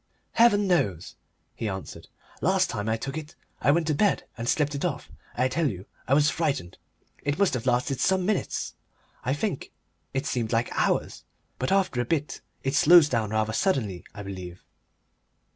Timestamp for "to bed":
3.85-4.23